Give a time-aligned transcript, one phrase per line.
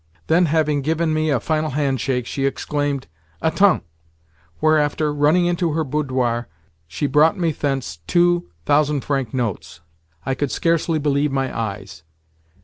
[0.25, 3.05] Then, having given me a final handshake, she exclaimed,
[3.39, 3.83] "Attends!";
[4.59, 6.47] whereafter, running into her boudoir,
[6.87, 9.81] she brought me thence two thousand franc notes.
[10.25, 12.01] I could scarcely believe my eyes!